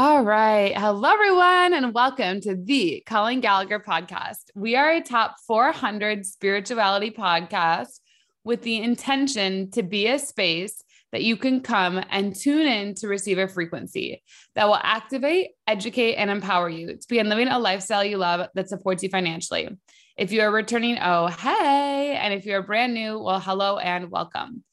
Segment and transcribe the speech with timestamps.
[0.00, 0.74] All right.
[0.74, 4.44] Hello, everyone, and welcome to the Colleen Gallagher podcast.
[4.54, 8.00] We are a top 400 spirituality podcast
[8.42, 10.82] with the intention to be a space
[11.12, 14.22] that you can come and tune in to receive a frequency
[14.54, 18.70] that will activate, educate, and empower you to begin living a lifestyle you love that
[18.70, 19.68] supports you financially.
[20.16, 22.16] If you are returning, oh, hey.
[22.18, 24.64] And if you're brand new, well, hello and welcome.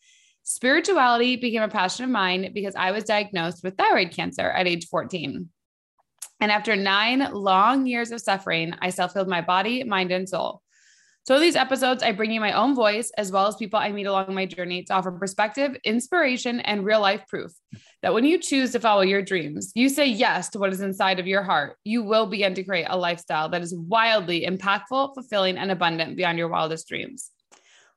[0.50, 4.88] Spirituality became a passion of mine because I was diagnosed with thyroid cancer at age
[4.88, 5.50] 14.
[6.40, 10.62] And after nine long years of suffering, I self healed my body, mind, and soul.
[11.26, 14.06] So, these episodes, I bring you my own voice as well as people I meet
[14.06, 17.52] along my journey to offer perspective, inspiration, and real life proof
[18.02, 21.20] that when you choose to follow your dreams, you say yes to what is inside
[21.20, 25.58] of your heart, you will begin to create a lifestyle that is wildly impactful, fulfilling,
[25.58, 27.32] and abundant beyond your wildest dreams.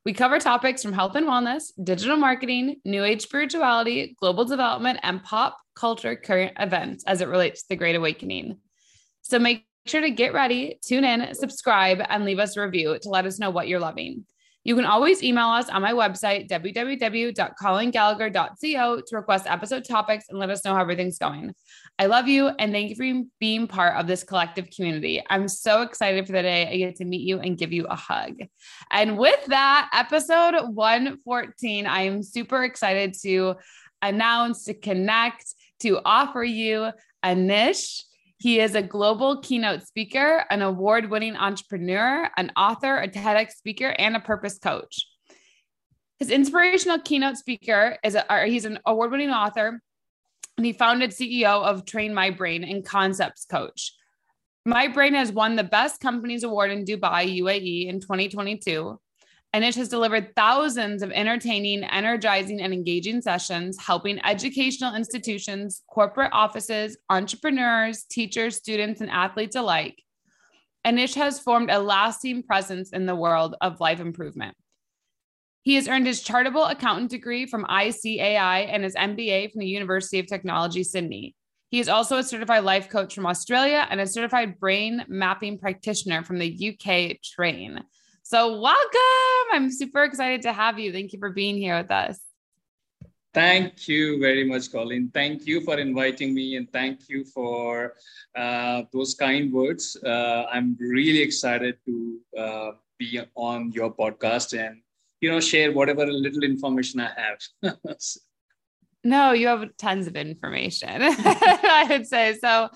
[0.06, 5.22] We cover topics from health and wellness, digital marketing, new age spirituality, global development, and
[5.22, 8.58] pop culture current events as it relates to the Great Awakening.
[9.20, 13.08] So make sure to get ready, tune in, subscribe, and leave us a review to
[13.10, 14.24] let us know what you're loving.
[14.62, 20.50] You can always email us on my website, www.colleengallagher.co, to request episode topics and let
[20.50, 21.54] us know how everything's going.
[21.98, 25.22] I love you and thank you for being part of this collective community.
[25.30, 27.96] I'm so excited for the day I get to meet you and give you a
[27.96, 28.34] hug.
[28.90, 33.54] And with that, episode 114, I am super excited to
[34.02, 36.90] announce, to connect, to offer you
[37.24, 38.02] Anish.
[38.40, 43.94] He is a global keynote speaker, an award winning entrepreneur, an author, a TEDx speaker,
[43.98, 45.06] and a purpose coach.
[46.18, 49.82] His inspirational keynote speaker is a, he's an award winning author,
[50.56, 53.92] and he founded CEO of Train My Brain and Concepts Coach.
[54.64, 58.98] My Brain has won the Best Companies Award in Dubai, UAE in 2022.
[59.54, 66.96] Anish has delivered thousands of entertaining, energizing, and engaging sessions, helping educational institutions, corporate offices,
[67.08, 70.00] entrepreneurs, teachers, students, and athletes alike.
[70.86, 74.56] Anish has formed a lasting presence in the world of life improvement.
[75.62, 80.20] He has earned his chartered accountant degree from ICAI and his MBA from the University
[80.20, 81.34] of Technology, Sydney.
[81.70, 86.22] He is also a certified life coach from Australia and a certified brain mapping practitioner
[86.22, 87.84] from the UK Train.
[88.30, 89.46] So, welcome.
[89.52, 90.92] I'm super excited to have you.
[90.92, 92.20] Thank you for being here with us.
[93.34, 95.10] Thank you very much, Colleen.
[95.12, 97.94] Thank you for inviting me and thank you for
[98.36, 99.96] uh, those kind words.
[100.06, 102.70] Uh, I'm really excited to uh,
[103.00, 104.80] be on your podcast and
[105.20, 107.74] you know share whatever little information I have.
[109.02, 110.88] no, you have tons of information.
[111.02, 112.68] I would say so.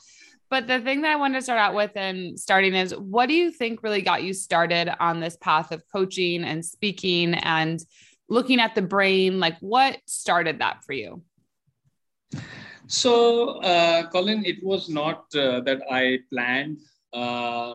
[0.54, 3.34] But the thing that I wanted to start out with and starting is what do
[3.34, 7.84] you think really got you started on this path of coaching and speaking and
[8.28, 9.40] looking at the brain?
[9.40, 11.24] Like, what started that for you?
[12.86, 16.78] So, uh, Colleen, it was not uh, that I planned
[17.12, 17.74] uh,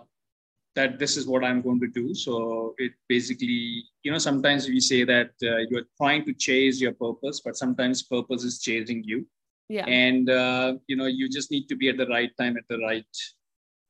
[0.75, 2.15] that this is what I'm going to do.
[2.15, 6.93] So, it basically, you know, sometimes we say that uh, you're trying to chase your
[6.93, 9.25] purpose, but sometimes purpose is chasing you
[9.69, 9.85] yeah.
[9.85, 12.79] And uh, you know you just need to be at the right time at the
[12.79, 13.05] right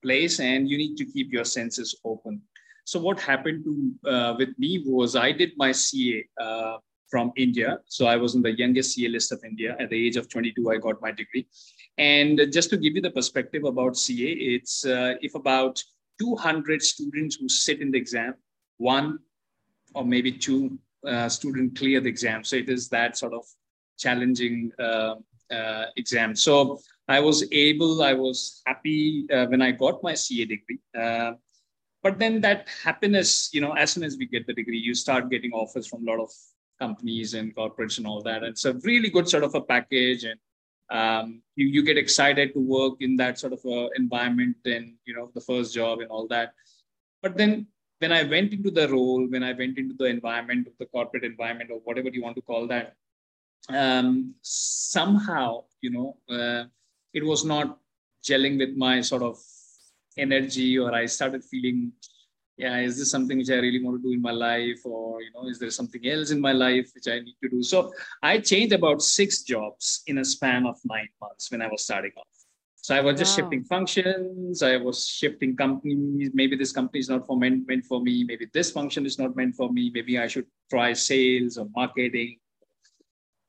[0.03, 2.41] place and you need to keep your senses open.
[2.85, 6.77] So what happened to uh, with me was i did my ca uh,
[7.09, 7.79] from india.
[7.85, 9.77] So i was in the youngest ca list of india.
[9.79, 11.47] At the age of 22 i got my degree.
[11.97, 15.81] And just to give you the perspective about ca it's uh, if about
[16.19, 18.33] 200 students who sit in the exam
[18.77, 19.19] one
[19.95, 22.43] or maybe two uh, student clear the exam.
[22.43, 23.45] So it is that sort of
[23.97, 25.15] challenging uh,
[25.95, 26.35] exam.
[26.35, 30.79] So I was able, I was happy uh, when I got my CA degree.
[30.97, 31.33] Uh,
[32.03, 35.29] but then that happiness, you know, as soon as we get the degree, you start
[35.29, 36.29] getting offers from a lot of
[36.79, 38.43] companies and corporates and all that.
[38.43, 40.23] It's a really good sort of a package.
[40.23, 40.39] And
[40.91, 45.13] um, you, you get excited to work in that sort of a environment and, you
[45.13, 46.53] know, the first job and all that.
[47.21, 47.67] But then
[47.99, 51.23] when I went into the role, when I went into the environment of the corporate
[51.23, 52.95] environment or whatever you want to call that,
[53.67, 56.65] um, somehow, you know, uh,
[57.13, 57.77] it was not
[58.23, 59.37] gelling with my sort of
[60.17, 61.91] energy, or I started feeling,
[62.57, 65.31] yeah, is this something which I really want to do in my life, or you
[65.33, 67.63] know, is there something else in my life which I need to do?
[67.63, 67.91] So
[68.21, 72.11] I changed about six jobs in a span of nine months when I was starting
[72.17, 72.27] off.
[72.81, 73.43] So I was just wow.
[73.43, 74.63] shifting functions.
[74.63, 76.31] I was shifting companies.
[76.33, 78.23] Maybe this company is not for meant, meant for me.
[78.23, 79.91] Maybe this function is not meant for me.
[79.93, 82.37] Maybe I should try sales or marketing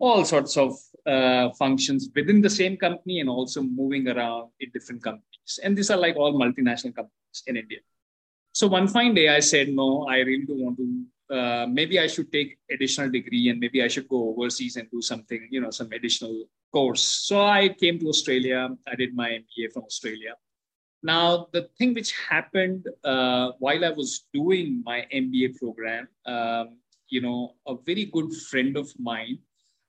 [0.01, 0.77] all sorts of
[1.07, 5.53] uh, functions within the same company and also moving around in different companies.
[5.63, 7.79] And these are like all multinational companies in India.
[8.53, 12.09] So one fine day, I said, no, I really don't want to uh, maybe I
[12.09, 15.71] should take additional degree and maybe I should go overseas and do something, you know,
[15.71, 17.03] some additional course.
[17.03, 18.69] So I came to Australia.
[18.89, 20.35] I did my MBA from Australia.
[21.03, 27.21] Now, the thing which happened uh, while I was doing my MBA program, um, you
[27.21, 29.39] know, a very good friend of mine,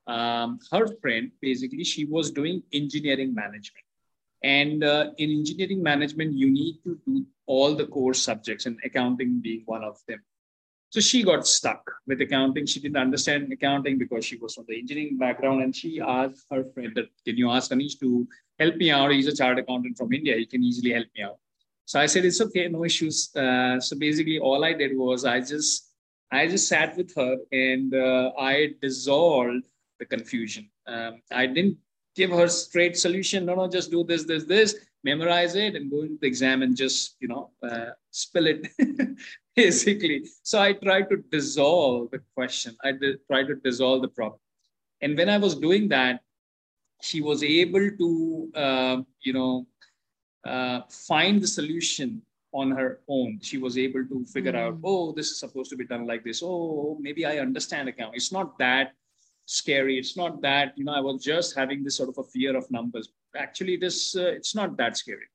[0.07, 3.86] um, her friend, basically, she was doing engineering management.
[4.44, 9.39] And uh, in engineering management, you need to do all the core subjects, and accounting
[9.39, 10.19] being one of them.
[10.89, 12.65] So she got stuck with accounting.
[12.65, 15.62] She didn't understand accounting because she was from the engineering background.
[15.63, 16.94] And she asked her friend,
[17.25, 18.27] Can you ask Anish to
[18.59, 19.12] help me out?
[19.12, 20.36] He's a chartered accountant from India.
[20.36, 21.38] He can easily help me out.
[21.86, 23.33] So I said, It's okay, no issues.
[23.36, 25.92] Uh, so basically, all I did was I just
[26.31, 29.65] I just sat with her and uh, I dissolved
[30.01, 30.69] the confusion.
[30.88, 31.77] Um, I didn't
[32.15, 33.45] give her straight solution.
[33.45, 36.75] No, no, just do this, this, this, memorize it, and go into the exam and
[36.75, 38.68] just you know uh, spill it
[39.56, 40.25] basically.
[40.44, 42.75] So I tried to dissolve the question.
[42.83, 44.39] I did try to dissolve the problem.
[45.01, 46.21] And when I was doing that,
[47.01, 49.65] she was able to, uh, you know,
[50.45, 52.21] uh, find the solution
[52.54, 53.39] on her own.
[53.42, 54.62] She was able to figure mm.
[54.63, 56.42] out, oh, this is supposed to be done like this.
[56.44, 58.15] Oh, maybe I understand accounting.
[58.15, 58.94] It's not that
[59.51, 60.00] scary.
[60.00, 62.69] It's not that, you know, I was just having this sort of a fear of
[62.71, 63.09] numbers.
[63.36, 65.27] Actually, this uh, it's not that scary.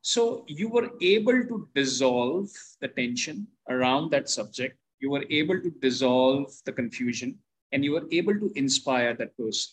[0.00, 2.48] So you were able to dissolve
[2.80, 4.78] the tension around that subject.
[5.00, 7.38] You were able to dissolve the confusion
[7.72, 9.72] and you were able to inspire that person.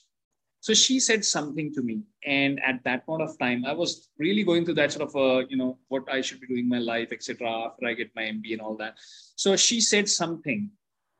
[0.59, 2.01] So she said something to me.
[2.25, 5.45] And at that point of time, I was really going through that sort of, a,
[5.47, 7.47] you know, what I should be doing in my life, etc.
[7.67, 8.95] after I get my MBA and all that.
[9.35, 10.71] So she said something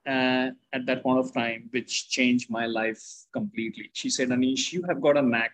[0.07, 3.01] uh, at that point of time, which changed my life
[3.33, 3.89] completely.
[3.93, 5.51] She said, Anish, you have got a knack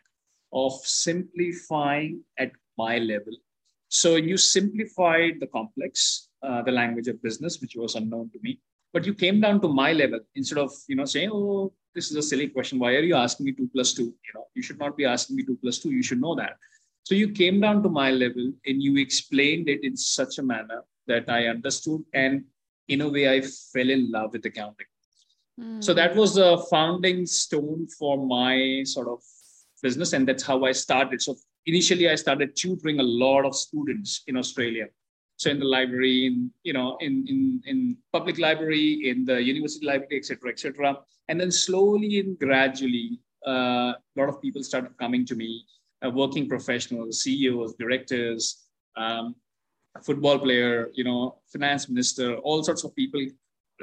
[0.53, 3.33] of simplifying at my level.
[3.89, 8.59] So you simplified the complex, uh, the language of business, which was unknown to me.
[8.93, 12.17] But you came down to my level instead of you know saying, "Oh, this is
[12.17, 12.79] a silly question.
[12.79, 14.03] Why are you asking me two plus two?
[14.03, 15.91] You know, you should not be asking me two plus two.
[15.91, 16.57] You should know that."
[17.03, 20.83] So you came down to my level and you explained it in such a manner
[21.07, 22.43] that I understood, and
[22.87, 24.87] in a way, I fell in love with accounting.
[25.59, 25.83] Mm.
[25.83, 29.21] So that was the founding stone for my sort of
[29.81, 31.21] business, and that's how I started.
[31.21, 31.35] So
[31.65, 34.87] initially I started tutoring a lot of students in Australia.
[35.37, 39.85] So in the library, in you know, in in in public library, in the university
[39.85, 40.97] library, etc., etc.
[41.29, 45.65] And then slowly and gradually, uh, a lot of people started coming to me,
[46.05, 49.35] uh, working professionals, CEOs, directors, um,
[49.99, 53.21] football player, you know, finance minister, all sorts of people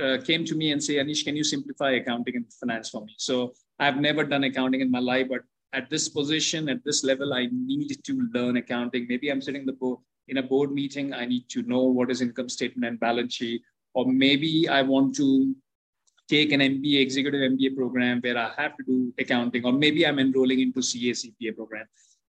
[0.02, 3.14] uh, came to me and say, Anish, can you simplify accounting and finance for me?
[3.18, 7.34] So I've never done accounting in my life, but at this position, at this level,
[7.34, 9.06] I need to learn accounting.
[9.08, 11.12] Maybe I'm sitting the board in a board meeting.
[11.12, 13.62] I need to know what is income statement and balance sheet,
[13.94, 15.54] or maybe I want to
[16.28, 20.18] take an MBA, executive MBA program where I have to do accounting, or maybe I'm
[20.18, 21.86] enrolling into CA CPA program.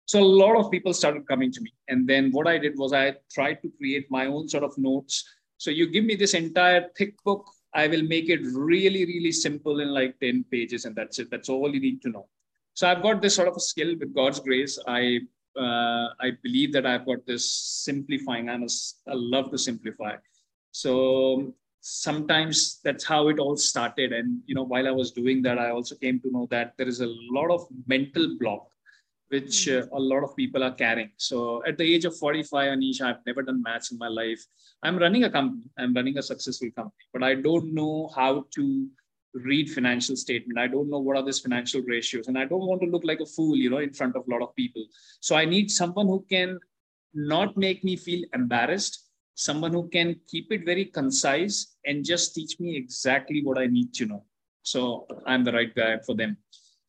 [0.09, 2.93] So a lot of people started coming to me, and then what I did was
[2.93, 5.23] I tried to create my own sort of notes.
[5.57, 7.45] So you give me this entire thick book,
[7.75, 11.29] I will make it really, really simple in like 10 pages, and that's it.
[11.29, 12.27] That's all you need to know.
[12.73, 14.79] So I've got this sort of a skill with God's grace.
[14.87, 15.19] I
[15.55, 17.45] uh, I believe that I've got this
[17.85, 18.49] simplifying.
[18.49, 18.69] I'm a,
[19.07, 20.15] I love to simplify.
[20.71, 24.11] So sometimes that's how it all started.
[24.11, 26.87] And you know, while I was doing that, I also came to know that there
[26.87, 28.69] is a lot of mental block
[29.29, 31.11] which uh, a lot of people are carrying.
[31.17, 34.43] So at the age of 45, Anish, I've never done maths in my life.
[34.83, 35.63] I'm running a company.
[35.77, 38.87] I'm running a successful company, but I don't know how to
[39.33, 42.81] read financial statement i don't know what are these financial ratios and i don't want
[42.81, 44.83] to look like a fool you know in front of a lot of people
[45.19, 46.59] so i need someone who can
[47.13, 49.05] not make me feel embarrassed
[49.35, 53.93] someone who can keep it very concise and just teach me exactly what i need
[53.93, 54.23] to know
[54.63, 56.35] so i'm the right guy for them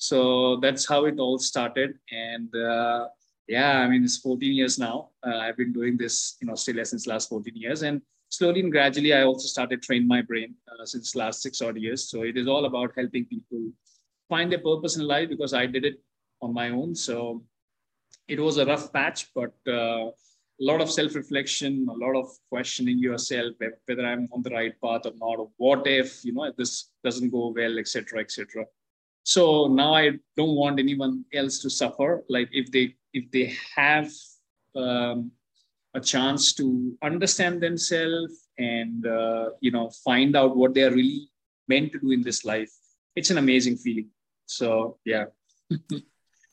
[0.08, 3.06] so that's how it all started and uh,
[3.46, 7.06] yeah i mean it's 14 years now uh, i've been doing this in australia since
[7.06, 11.14] last 14 years and slowly and gradually, I also started train my brain uh, since
[11.14, 12.08] last six odd years.
[12.08, 13.70] So it is all about helping people
[14.28, 16.00] find their purpose in life because I did it
[16.40, 16.94] on my own.
[16.94, 17.42] So
[18.28, 22.98] it was a rough patch, but uh, a lot of self-reflection, a lot of questioning
[22.98, 23.54] yourself
[23.86, 26.90] whether I'm on the right path or not, or what if you know if this
[27.02, 28.64] doesn't go well, etc., etc.
[29.24, 32.24] So now I don't want anyone else to suffer.
[32.28, 34.10] Like if they if they have
[34.76, 35.32] um,
[35.94, 41.28] a chance to understand themselves and uh, you know find out what they are really
[41.68, 42.70] meant to do in this life
[43.16, 44.08] it's an amazing feeling.
[44.46, 45.26] So yeah.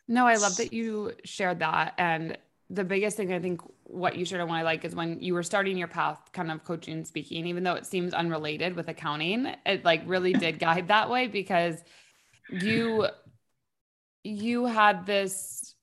[0.09, 1.93] No i love that you shared that.
[1.97, 2.37] And
[2.69, 5.33] the biggest thing I think what you shared on what I like is when you
[5.33, 8.87] were starting your path kind of coaching and speaking, even though it seems unrelated with
[8.87, 11.83] accounting, it like really did guide that way because
[12.49, 13.07] you
[14.23, 15.75] you had this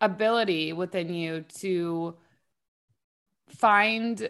[0.00, 2.16] ability within you to
[3.48, 4.28] find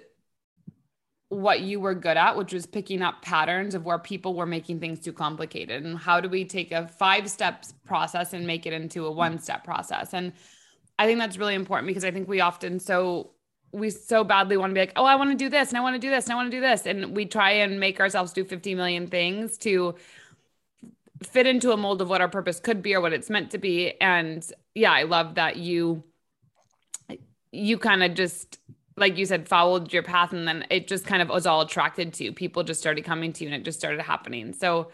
[1.28, 4.80] what you were good at, which was picking up patterns of where people were making
[4.80, 5.84] things too complicated.
[5.84, 9.38] And how do we take a five steps process and make it into a one
[9.38, 10.12] step process?
[10.12, 10.32] And
[10.98, 13.30] I think that's really important because I think we often so
[13.72, 15.80] we so badly want to be like, oh, I want to do this and I
[15.80, 16.86] want to do this and I want to do this.
[16.86, 19.94] And we try and make ourselves do 50 million things to
[21.22, 23.58] fit into a mold of what our purpose could be or what it's meant to
[23.58, 23.94] be.
[24.00, 26.04] And yeah, I love that you
[27.52, 28.58] you kind of just
[28.96, 32.12] like you said, followed your path and then it just kind of was all attracted
[32.12, 32.32] to you.
[32.32, 34.52] People just started coming to you and it just started happening.
[34.52, 34.90] So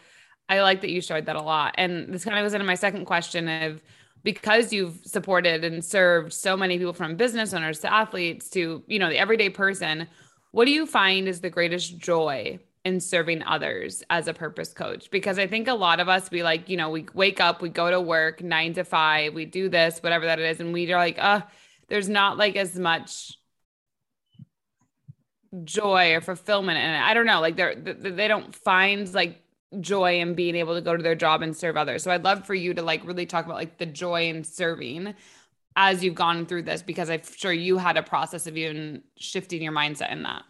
[0.48, 1.74] I like that you shared that a lot.
[1.76, 3.82] And this kind of goes into my second question of
[4.22, 8.98] because you've supported and served so many people from business owners to athletes to, you
[8.98, 10.06] know, the everyday person,
[10.52, 15.10] what do you find is the greatest joy in serving others as a purpose coach?
[15.10, 17.68] Because I think a lot of us, we like, you know, we wake up, we
[17.68, 20.60] go to work nine to five, we do this, whatever that is.
[20.60, 21.42] And we are like, uh,
[21.88, 23.38] there's not like as much
[25.64, 29.40] joy or fulfillment and I don't know like they're they don't find like
[29.80, 32.02] joy in being able to go to their job and serve others.
[32.02, 35.14] So I'd love for you to like really talk about like the joy in serving
[35.76, 39.62] as you've gone through this because I'm sure you had a process of even shifting
[39.62, 40.42] your mindset in that.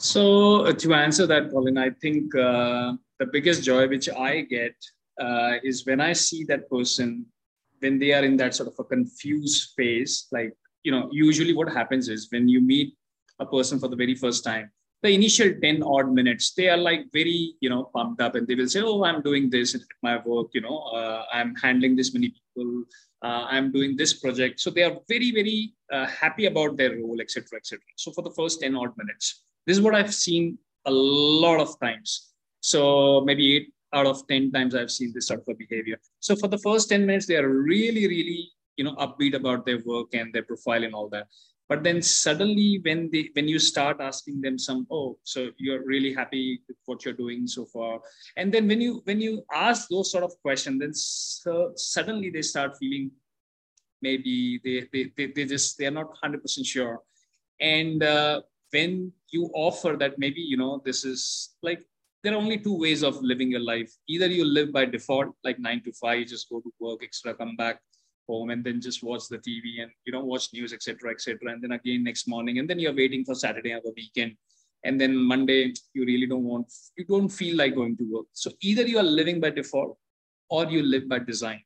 [0.00, 4.74] So uh, to answer that, Colleen, I think uh, the biggest joy which I get
[5.20, 7.26] uh, is when I see that person
[7.80, 10.52] when they are in that sort of a confused phase, like
[10.82, 12.94] you know, usually what happens is when you meet
[13.40, 14.70] a person for the very first time,
[15.02, 18.54] the initial 10 odd minutes, they are like very, you know, pumped up and they
[18.54, 22.12] will say, Oh, I'm doing this at my work, you know, uh, I'm handling this
[22.12, 22.84] many people,
[23.22, 24.60] uh, I'm doing this project.
[24.60, 27.80] So they are very, very uh, happy about their role, etc., etc.
[27.96, 31.78] So for the first 10 odd minutes, this is what I've seen a lot of
[31.78, 32.32] times.
[32.60, 35.98] So maybe eight out of 10 times I've seen this sort of behavior.
[36.20, 39.80] So for the first 10 minutes, they are really, really you know upbeat about their
[39.84, 41.26] work and their profile and all that
[41.68, 46.14] but then suddenly when they when you start asking them some oh so you're really
[46.14, 48.00] happy with what you're doing so far
[48.36, 52.42] and then when you when you ask those sort of questions then so suddenly they
[52.42, 53.10] start feeling
[54.00, 57.00] maybe they they, they, they just they're not 100% sure
[57.60, 61.84] and uh, when you offer that maybe you know this is like
[62.22, 65.58] there are only two ways of living your life either you live by default like
[65.58, 67.80] 9 to 5 just go to work extra come back
[68.28, 71.52] home and then just watch the TV and you know watch news, etc., etc.
[71.52, 74.36] And then again next morning, and then you're waiting for Saturday or the weekend,
[74.84, 78.26] and then Monday you really don't want, you don't feel like going to work.
[78.32, 79.96] So either you are living by default
[80.50, 81.62] or you live by design.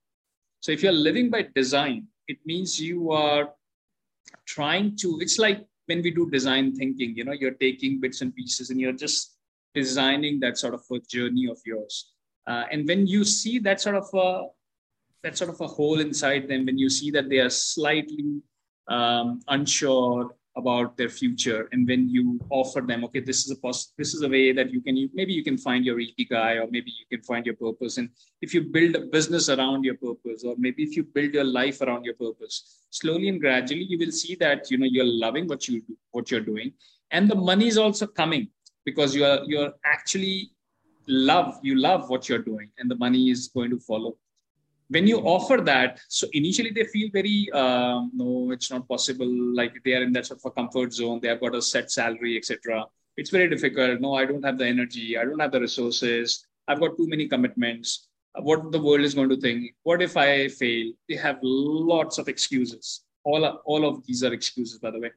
[0.60, 3.50] So if you're living by design, it means you are
[4.46, 5.18] trying to.
[5.20, 8.80] It's like when we do design thinking, you know, you're taking bits and pieces and
[8.80, 9.36] you're just
[9.74, 12.12] designing that sort of a journey of yours.
[12.46, 14.46] Uh, and when you see that sort of a
[15.22, 18.42] that sort of a hole inside them when you see that they are slightly
[18.88, 23.92] um, unsure about their future and when you offer them okay this is a poss-
[23.96, 26.68] this is a way that you can you, maybe you can find your ikigai or
[26.70, 27.96] maybe you can find your purpose.
[27.96, 31.44] And if you build a business around your purpose or maybe if you build your
[31.44, 35.46] life around your purpose slowly and gradually you will see that you know you're loving
[35.46, 36.72] what you do what you're doing.
[37.10, 38.48] And the money is also coming
[38.84, 40.50] because you are you're actually
[41.08, 44.16] love you love what you're doing and the money is going to follow
[44.94, 49.30] when you offer that so initially they feel very um, no it's not possible.
[49.60, 51.20] Like they are in that sort of a comfort zone.
[51.20, 54.00] They have got a set salary etc it's very difficult.
[54.00, 55.18] No i don't have the energy.
[55.18, 56.46] I don't have the resources.
[56.68, 58.08] I've got too many commitments.
[58.40, 60.92] What the world is going to think what if i fail?
[61.08, 63.04] They have lots of excuses.
[63.24, 65.10] All, all of these are excuses by the way.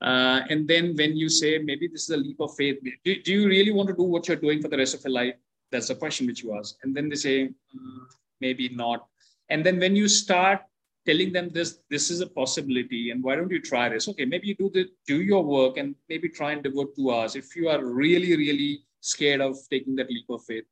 [0.00, 3.32] Uh, and then when you say maybe this is a leap of faith do, do
[3.32, 5.34] you really want to do what you're doing for the rest of your life?
[5.70, 6.76] That's the question which you ask.
[6.82, 8.00] And then they say mm,
[8.40, 9.06] maybe not.
[9.48, 10.62] And then when you start
[11.06, 14.08] telling them this this is a possibility and why don't you try this?
[14.08, 17.36] Okay maybe you do the do your work and maybe try and devote two hours.
[17.36, 20.64] If you are really really scared of taking that leap of faith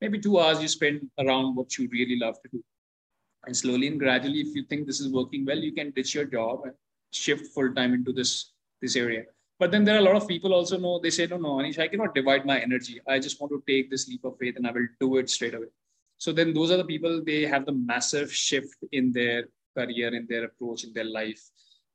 [0.00, 2.64] maybe two hours you spend around what you really love to do.
[3.46, 6.24] And slowly and gradually if you think this is working well you can ditch your
[6.24, 6.74] job and
[7.12, 8.52] shift full time into this
[8.82, 9.24] this area.
[9.58, 11.78] But then there are a lot of people also know they say no no anish
[11.78, 13.00] i cannot divide my energy.
[13.06, 15.54] I just want to take this leap of faith and i will do it straight
[15.54, 15.68] away
[16.18, 19.44] so then those are the people they have the massive shift in their
[19.76, 21.42] career in their approach in their life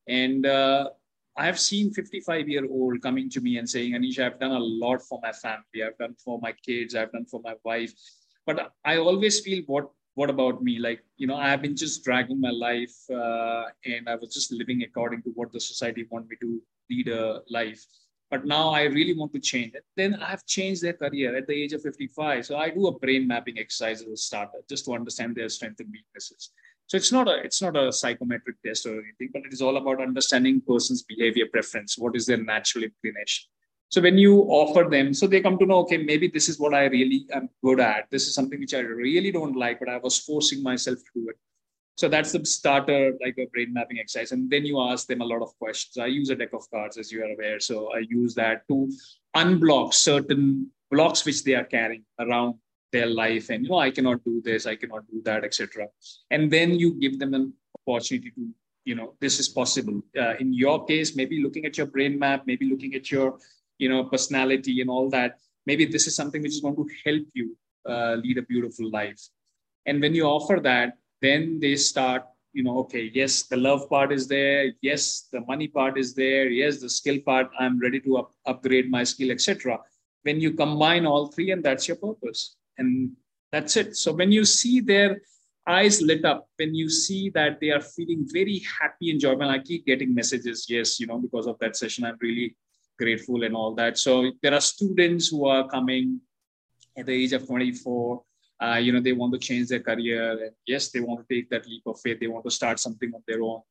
[0.08, 0.90] and uh,
[1.38, 4.68] i have seen 55 year old coming to me and saying anisha i've done a
[4.84, 7.94] lot for my family i've done for my kids i've done for my wife
[8.46, 10.80] but i always feel what what about me?
[10.80, 14.84] Like, you know, I've been just dragging my life uh, and I was just living
[14.84, 17.84] according to what the society want me to lead a life.
[18.32, 19.84] But now I really want to change it.
[19.98, 22.46] Then I've changed their career at the age of 55.
[22.46, 25.82] So I do a brain mapping exercise as a starter just to understand their strengths
[25.82, 26.52] and weaknesses.
[26.88, 29.78] So it's not a it's not a psychometric test or anything, but it is all
[29.78, 31.98] about understanding person's behavior preference.
[31.98, 33.50] What is their natural inclination?
[33.90, 36.74] So when you offer them, so they come to know, okay, maybe this is what
[36.74, 38.10] I really am good at.
[38.10, 41.30] This is something which I really don't like, but I was forcing myself to do
[41.30, 41.36] it.
[42.02, 44.32] So that's the starter, like a brain mapping exercise.
[44.32, 46.00] And then you ask them a lot of questions.
[46.00, 47.60] I use a deck of cards, as you are aware.
[47.60, 48.92] So I use that to
[49.36, 52.56] unblock certain blocks which they are carrying around
[52.92, 53.52] their life.
[53.52, 55.90] And, you know, I cannot do this, I cannot do that, etc.
[56.32, 57.54] And then you give them an
[57.88, 58.50] opportunity to,
[58.84, 60.02] you know, this is possible.
[60.18, 63.38] Uh, in your case, maybe looking at your brain map, maybe looking at your
[63.82, 67.26] you know personality and all that maybe this is something which is going to help
[67.34, 67.58] you
[67.92, 69.22] uh, lead a beautiful life
[69.88, 74.12] and when you offer that then they start you know okay yes the love part
[74.12, 78.18] is there yes the money part is there yes the skill part i'm ready to
[78.18, 79.80] up- upgrade my skill etc
[80.24, 83.12] when you combine all three and that's your purpose and
[83.52, 85.22] that's it so when you see their
[85.68, 89.60] eyes lit up when you see that they are feeling very happy and joyful i
[89.60, 92.56] keep getting messages yes you know because of that session i'm really
[93.02, 93.98] grateful and all that.
[93.98, 96.22] So there are students who are coming
[96.98, 98.22] at the age of 24.
[98.62, 100.32] Uh, you know, they want to change their career.
[100.32, 102.20] And yes, they want to take that leap of faith.
[102.20, 103.62] They want to start something on their own.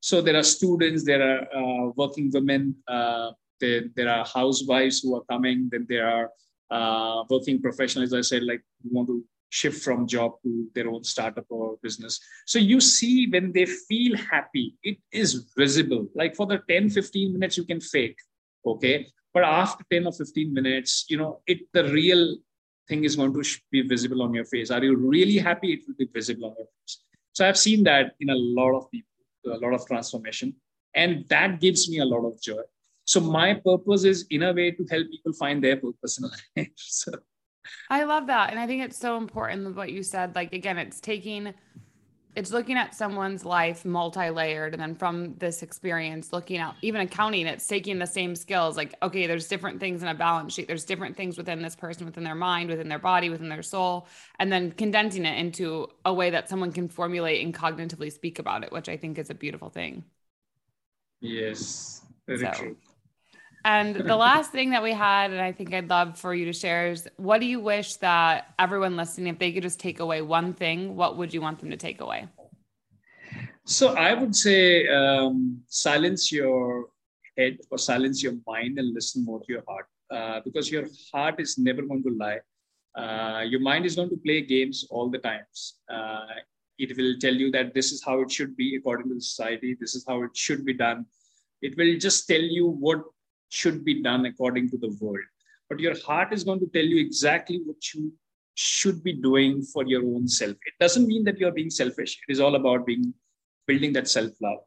[0.00, 5.16] So there are students, there are uh, working women, uh, there, there are housewives who
[5.16, 5.68] are coming.
[5.72, 6.30] Then there are
[6.70, 11.04] uh, working professionals, I said, like who want to shift from job to their own
[11.04, 12.20] startup or business.
[12.44, 16.06] So you see when they feel happy, it is visible.
[16.14, 18.18] Like for the 10, 15 minutes, you can fake
[18.66, 22.36] okay but after 10 or 15 minutes you know it the real
[22.88, 25.94] thing is going to be visible on your face are you really happy it will
[25.98, 29.10] be visible on your face so i've seen that in a lot of people
[29.46, 30.54] a lot of transformation
[30.94, 32.62] and that gives me a lot of joy
[33.06, 36.24] so my purpose is in a way to help people find their purpose in
[36.56, 37.12] life so
[37.90, 38.50] I love that.
[38.50, 40.34] And I think it's so important what you said.
[40.34, 41.54] Like, again, it's taking
[42.36, 47.46] it's looking at someone's life multi-layered and then from this experience looking at even accounting
[47.46, 50.84] it's taking the same skills like okay there's different things in a balance sheet there's
[50.84, 54.06] different things within this person within their mind within their body within their soul
[54.38, 58.64] and then condensing it into a way that someone can formulate and cognitively speak about
[58.64, 60.04] it which i think is a beautiful thing
[61.20, 62.50] yes very so.
[62.52, 62.76] true
[63.64, 66.52] and the last thing that we had, and I think I'd love for you to
[66.52, 70.22] share is what do you wish that everyone listening, if they could just take away
[70.22, 72.28] one thing, what would you want them to take away?
[73.64, 76.88] So I would say um, silence your
[77.36, 81.40] head or silence your mind and listen more to your heart uh, because your heart
[81.40, 82.40] is never going to lie.
[82.94, 85.78] Uh, your mind is going to play games all the times.
[85.88, 86.26] Uh,
[86.78, 89.76] it will tell you that this is how it should be according to the society.
[89.80, 91.06] This is how it should be done.
[91.62, 93.02] It will just tell you what
[93.60, 95.26] should be done according to the world.
[95.68, 98.12] But your heart is going to tell you exactly what you
[98.54, 100.56] should be doing for your own self.
[100.70, 102.12] It doesn't mean that you're being selfish.
[102.26, 103.06] It is all about being
[103.66, 104.60] building that self-love,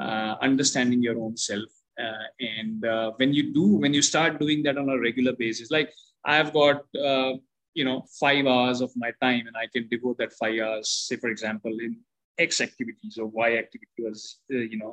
[0.00, 1.70] uh, understanding your own self.
[2.04, 2.26] Uh,
[2.58, 5.90] and uh, when you do, when you start doing that on a regular basis, like
[6.24, 7.32] I've got, uh,
[7.74, 11.16] you know, five hours of my time and I can devote that five hours, say,
[11.16, 11.98] for example, in
[12.38, 14.92] X activities or Y activities, uh, you know,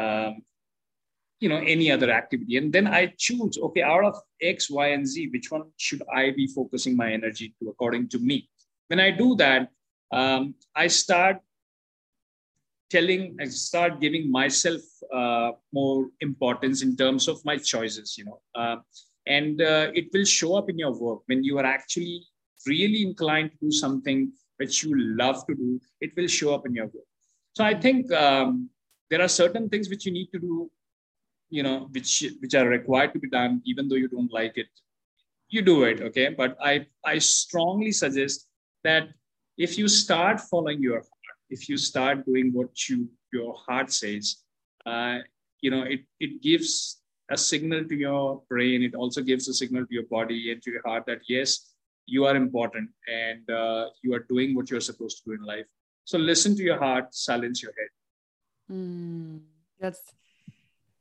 [0.00, 0.42] um,
[1.40, 2.56] you know any other activity.
[2.56, 6.30] And then i choose okay out of x y and z which one should i
[6.30, 8.48] be focusing my energy to according to me?
[8.88, 9.68] When i do that
[10.12, 11.38] um, i start
[12.90, 14.80] telling i start giving myself
[15.14, 18.40] uh, more importance in terms of my choices you know.
[18.54, 18.76] Uh,
[19.26, 21.20] and uh, it will show up in your work.
[21.26, 22.24] When you are actually
[22.66, 26.74] really inclined to do something which you love to do it will show up in
[26.74, 27.08] your work.
[27.54, 28.70] So i think um,
[29.10, 30.70] there are certain things which you need to do
[31.50, 34.68] you know which which are required to be done even though you don't like it
[35.48, 36.28] you do it okay?
[36.36, 38.48] But i i strongly suggest
[38.84, 39.08] that
[39.56, 44.36] if you start following your heart if you start doing what you your heart says
[44.86, 45.18] uh,
[45.60, 46.98] you know it it gives
[47.30, 48.82] a signal to your brain.
[48.82, 51.74] It also gives a signal to your body and to your heart that yes
[52.06, 55.66] you are important and uh, you are doing what you're supposed to do in life.
[56.04, 58.74] So listen to your heart silence your head.
[58.74, 59.40] Mm,
[59.78, 60.00] that's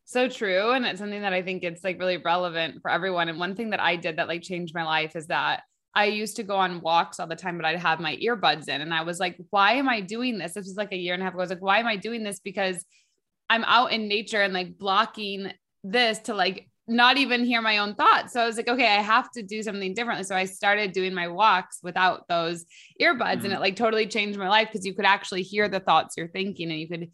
[0.07, 0.71] so true.
[0.71, 3.27] And it's something that I think it's like really relevant for everyone.
[3.27, 6.37] And one thing that I did that like changed my life is that I used
[6.37, 8.79] to go on walks all the time, but I'd have my earbuds in.
[8.79, 10.53] And I was like, why am I doing this?
[10.53, 11.41] This was like a year and a half ago.
[11.41, 12.39] I was like, why am I doing this?
[12.39, 12.85] Because
[13.49, 15.51] I'm out in nature and like blocking
[15.83, 18.31] this to like not even hear my own thoughts.
[18.31, 20.23] So I was like, okay, I have to do something differently.
[20.23, 22.63] So I started doing my walks without those
[23.01, 23.45] earbuds mm-hmm.
[23.45, 26.29] and it like totally changed my life because you could actually hear the thoughts you're
[26.29, 27.11] thinking and you could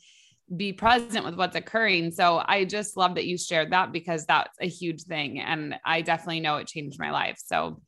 [0.56, 2.12] be present with what's occurring.
[2.12, 6.02] So I just love that you shared that because that's a huge thing and I
[6.02, 7.40] definitely know it changed my life.
[7.44, 7.82] So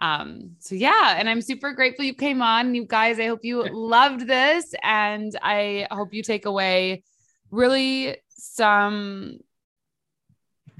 [0.00, 3.62] um so yeah and i'm super grateful you came on you guys i hope you
[3.72, 7.02] loved this and i hope you take away
[7.50, 9.38] really some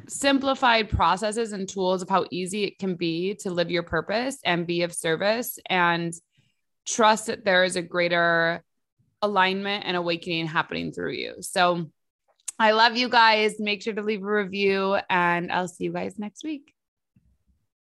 [0.08, 4.66] simplified processes and tools of how easy it can be to live your purpose and
[4.66, 6.12] be of service and
[6.86, 8.62] trust that there is a greater
[9.26, 11.34] alignment and awakening happening through you.
[11.40, 11.90] So
[12.58, 13.56] I love you guys.
[13.58, 16.75] Make sure to leave a review and I'll see you guys next week.